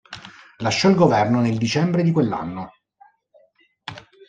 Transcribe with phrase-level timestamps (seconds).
[0.61, 2.71] Lasciò il governo nel dicembre di quell'anno.